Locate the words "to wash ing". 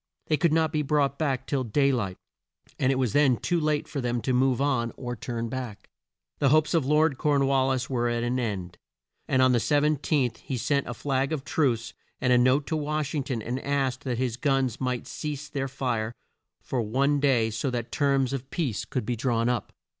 12.65-13.25